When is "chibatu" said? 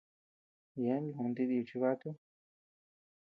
1.69-2.09